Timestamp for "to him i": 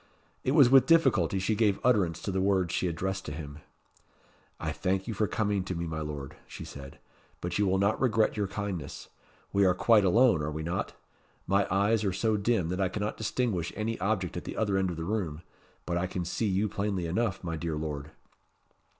3.25-4.71